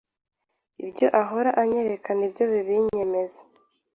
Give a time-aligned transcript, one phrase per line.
[0.83, 3.41] ibyo ahora anyereka nibyo bibinyemeza,